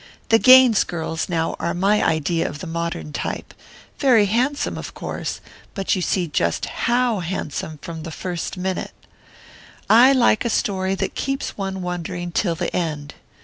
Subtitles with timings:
[0.29, 3.53] The Gaines girls, now, are my idea of the modern type;
[3.99, 5.41] very handsome, of course,
[5.75, 8.93] but you see just how handsome the first minute.
[9.91, 13.13] I like a story that keeps one wondering till the end.